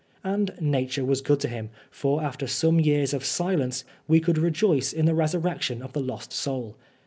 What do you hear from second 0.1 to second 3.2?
And Nature was good to him, for after some years